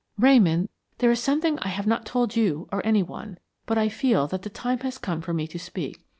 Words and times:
"Ramon, 0.17 0.67
there 0.97 1.11
is 1.11 1.19
something 1.19 1.59
I 1.59 1.67
have 1.67 1.85
not 1.85 2.07
told 2.07 2.35
you 2.35 2.67
or 2.71 2.83
any 2.83 3.03
one; 3.03 3.37
but 3.67 3.77
I 3.77 3.87
feel 3.87 4.25
that 4.29 4.41
the 4.41 4.49
time 4.49 4.79
has 4.79 4.97
come 4.97 5.21
for 5.21 5.31
me 5.31 5.45
to 5.45 5.59
speak. 5.59 6.03